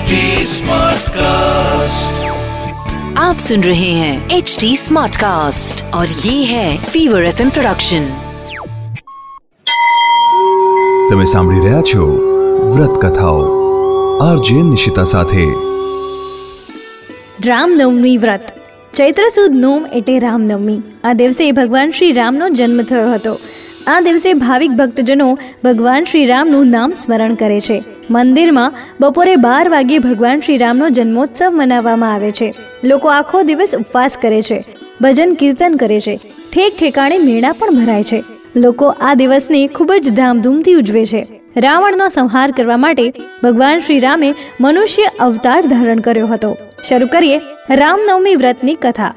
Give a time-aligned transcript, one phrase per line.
[0.00, 2.20] HD Smartcast.
[3.18, 8.06] आप सुन रहे हैं एच डी स्मार्ट कास्ट और ये है फीवर एफ प्रोडक्शन
[11.10, 12.06] તમે સાંભળી રહ્યા છો
[12.70, 13.42] વ્રત કથાઓ
[14.22, 15.44] આરજે નિશિતા સાથે
[17.46, 18.56] રામનવમી વ્રત
[18.94, 23.36] ચૈત્ર સુદ નોમ એટલે રામનવમી આ દિવસે ભગવાન શ્રી રામનો જન્મ થયો હતો
[23.87, 27.83] આ દિવસે ભાવિક ભક્તજનો ભગવાન શ્રી રામનું નામ સ્મરણ કરે છે.
[28.09, 32.53] મંદિરમાં બપોરે બાર વાગ્યે ભગવાન શ્રી રામનો જન્મોત્સવ મનાવવામાં આવે છે.
[32.83, 34.65] લોકો આખો દિવસ ઉપવાસ કરે છે,
[35.01, 36.19] ભજન કીર્તન કરે છે,
[36.53, 38.23] ઠેક ઠેકાણે મેળા પણ ભરાય છે.
[38.55, 41.25] લોકો આ દિવસને ખૂબ જ ધામધૂમથી ઉજવે છે.
[41.57, 43.13] રાવણનો સંહાર કરવા માટે
[43.43, 46.57] ભગવાન શ્રી રામે મનુષ્ય અવતાર ધારણ કર્યો હતો.
[46.89, 47.37] શરૂ કરીએ
[47.69, 49.13] રામનવમી વ્રતની કથા.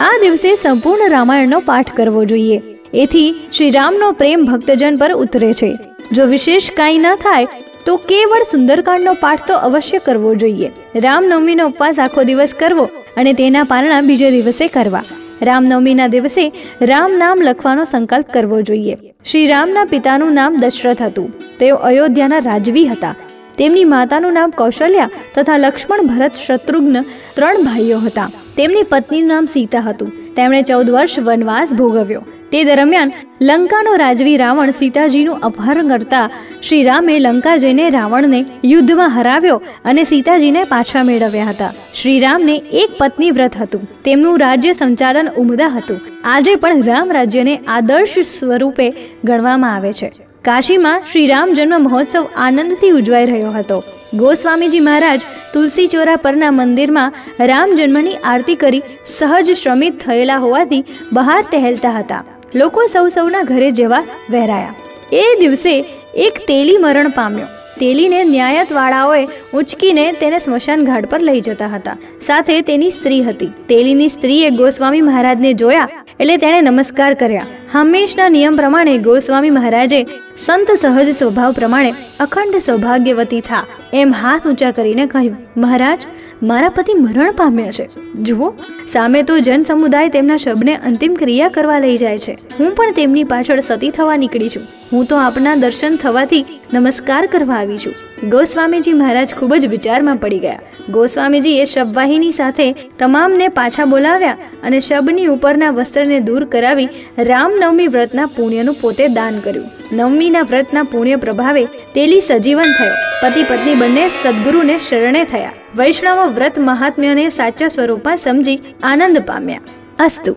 [0.00, 2.62] આ દિવસે સંપૂર્ણ રામાયણનો પાઠ કરવો જોઈએ.
[2.94, 5.78] એથી શ્રી રામનો પ્રેમ ભક્તજન પર ઉતરે છે.
[6.12, 7.46] જો વિશેષ કાંઈ ન થાય,
[7.86, 10.70] તો કેવળ સુંદરકાંડનો પાઠ તો અવશ્ય કરવો જોઈએ.
[10.94, 12.84] રામનવમીનો ઉપવાસ આખો દિવસ કરવો
[13.16, 15.02] અને તેના પારણા બીજે દિવસે કરવા.
[15.42, 18.96] રામનવમીના દિવસે રામ નામ લખવાનો સંકલ્પ કરવો જોઈએ.
[19.30, 21.34] શ્રી રામના પિતાનું નામ દશરથ હતું.
[21.58, 23.14] તેઓ અયોધ્યાના રાજવી હતા.
[23.58, 27.02] તેમની માતાનું નામ કૌશલ્યા તથા લક્ષ્મણ ભરત શત્રુઘ્ન
[27.34, 28.30] ત્રણ ભાઈઓ હતા.
[28.56, 30.27] તેમની પત્નીનું નામ સીતા હતું.
[30.38, 32.20] તેમણે ચૌદ વર્ષ વનવાસ ભોગવ્યો.
[32.52, 36.30] તે દરમિયાન લંકાનો રાજવી રાવણ સીતાજીનું અપહરણ કરતા
[36.68, 41.70] શ્રી રામે લંકા જઈને રાવણને યુદ્ધમાં હરાવ્યો અને સીતાજીને પાછા મેળવ્યા હતા.
[42.02, 43.80] શ્રી રામને એક પત્ની વ્રત હતું.
[44.04, 46.00] તેમનું રાજ્ય સંચાલન ઉમદા હતું.
[46.24, 48.90] આજે પણ રામ રાજ્યને આદર્શ સ્વરૂપે
[49.24, 50.12] ગણવામાં આવે છે.
[50.44, 53.84] કાશીમાં શ્રી રામ જન્મ મહોત્સવ આનંદથી ઉજવાઈ રહ્યો હતો.
[54.14, 55.20] ગોસ્વામીજી મહારાજ
[55.54, 58.82] તુલસી ચોરા પરના મંદિરમાં રામ જન્મની આરતી કરી
[59.18, 62.24] સહજ શ્રમિત થયેલા હોવાથી બહાર ટહેલતા હતા.
[62.54, 64.74] લોકો સૌ સૌના ઘરે જવા વહેરાયા.
[65.12, 67.46] એ દિવસે એક તેલી મરણ પામ્યો.
[67.80, 71.96] તેલીને ન્યાયતવાળાઓએ ઉંચકીને તેને સ્મશાન ઘાટ પર લઈ જતા હતા.
[72.26, 73.46] સાથે તેની સ્ત્રી હતી.
[73.46, 75.88] તેલીની સ્ત્રીએ ગોસ્વામી મહારાજને જોયા
[76.20, 77.42] એટલે તેણે નમસ્કાર કર્યા.
[77.72, 80.04] હંમેશના નિયમ પ્રમાણે ગોસ્વામી મહારાજે
[80.36, 86.02] સંત સહજ સ્વભાવ પ્રમાણે અખંડ સૌભાગ્યવતી થા એમ હાથ ઊંચા કરીને કહ્યું, મહારાજ,
[86.42, 87.88] મારા પતિ મરણ પામ્યા છે.
[88.14, 88.54] જુઓ,
[88.92, 92.38] સામે તો જન સમુદાય તેમના શબને અંતિમ ક્રિયા કરવા લઈ જાય છે.
[92.60, 94.62] હું પણ તેમની પાછળ સતી થવા નીકળી છું.
[94.92, 98.07] હું તો આપના દર્શન થવાથી નમસ્કાર કરવા આવી છું.
[98.24, 100.60] ગોસ્વામીજી મહારાજ ખૂબ જ વિચારમાં પડી ગયા.
[100.90, 108.74] ગોસ્વામીજીએ શબવાહિની સાથે તમામને પાછા બોલાવ્યા અને શબની ઉપરના વસ્ત્રને દૂર કરાવી રામનવમી વ્રતના પુણ્યનું
[108.80, 109.66] પોતે દાન કર્યું.
[109.92, 112.94] નવમીના વ્રતના પુણ્ય પ્રભાવે તેલી સજીવન થયો.
[113.22, 115.52] પતિ પત્ની બંને સદગુરુને શરણે થયા.
[115.76, 119.60] વૈષ્ણવ વ્રત મહાત્મ્યને સાચા સ્વરૂપમાં સમજી આનંદ પામ્યા.
[119.98, 120.36] અસ્તુ.